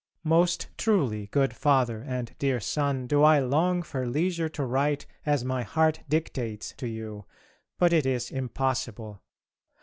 Most 0.23 0.69
truly, 0.79 1.27
good 1.27 1.55
Father 1.55 2.01
and 2.01 2.33
dear 2.39 2.59
son, 2.59 3.05
do 3.05 3.21
I 3.21 3.37
long 3.37 3.83
for 3.83 4.07
leisure 4.07 4.49
to 4.49 4.65
write 4.65 5.05
as 5.27 5.45
my 5.45 5.61
heart 5.61 6.01
dictates 6.09 6.73
to 6.77 6.87
you, 6.87 7.25
but 7.77 7.93
it 7.93 8.07
is 8.07 8.31
impossible. 8.31 9.21